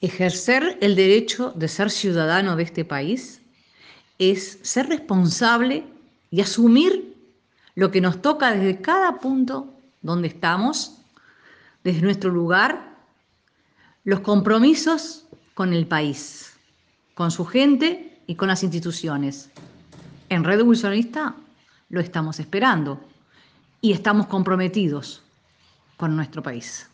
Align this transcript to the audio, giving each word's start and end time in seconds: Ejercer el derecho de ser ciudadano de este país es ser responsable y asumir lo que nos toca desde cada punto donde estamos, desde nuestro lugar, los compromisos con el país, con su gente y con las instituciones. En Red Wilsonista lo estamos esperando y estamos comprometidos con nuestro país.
Ejercer 0.00 0.78
el 0.80 0.96
derecho 0.96 1.52
de 1.54 1.68
ser 1.68 1.90
ciudadano 1.90 2.56
de 2.56 2.62
este 2.62 2.84
país 2.84 3.42
es 4.18 4.58
ser 4.62 4.88
responsable 4.88 5.84
y 6.30 6.40
asumir 6.40 7.16
lo 7.74 7.90
que 7.90 8.00
nos 8.00 8.22
toca 8.22 8.52
desde 8.52 8.80
cada 8.80 9.18
punto 9.18 9.74
donde 10.00 10.28
estamos, 10.28 10.98
desde 11.84 12.00
nuestro 12.00 12.30
lugar, 12.30 12.96
los 14.04 14.20
compromisos 14.20 15.26
con 15.54 15.74
el 15.74 15.86
país, 15.86 16.54
con 17.14 17.30
su 17.30 17.44
gente 17.44 18.18
y 18.26 18.36
con 18.36 18.48
las 18.48 18.62
instituciones. 18.62 19.50
En 20.30 20.44
Red 20.44 20.62
Wilsonista 20.62 21.34
lo 21.90 22.00
estamos 22.00 22.40
esperando 22.40 23.00
y 23.82 23.92
estamos 23.92 24.26
comprometidos 24.28 25.22
con 25.98 26.16
nuestro 26.16 26.42
país. 26.42 26.88